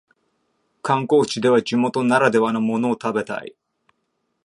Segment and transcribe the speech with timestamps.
[0.81, 3.55] 観光地では地元ならではのものを食べたい